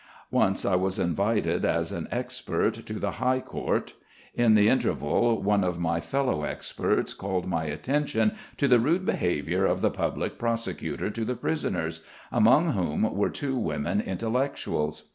Once 0.31 0.65
I 0.65 0.73
was 0.75 0.97
invited 0.97 1.63
as 1.63 1.91
an 1.91 2.07
expert 2.09 2.71
to 2.87 2.93
the 2.95 3.11
High 3.23 3.39
Court. 3.39 3.93
In 4.33 4.55
the 4.55 4.67
interval 4.67 5.39
one 5.39 5.63
of 5.63 5.77
my 5.77 5.99
fellow 5.99 6.41
experts 6.43 7.13
called 7.13 7.45
my 7.45 7.65
attention 7.65 8.31
to 8.57 8.67
the 8.67 8.79
rude 8.79 9.05
behaviour 9.05 9.67
of 9.67 9.81
the 9.81 9.91
public 9.91 10.39
prosecutor 10.39 11.11
to 11.11 11.23
the 11.23 11.35
prisoners, 11.35 12.01
among 12.31 12.71
whom 12.71 13.15
were 13.15 13.29
two 13.29 13.55
women 13.55 14.01
intellectuals. 14.01 15.03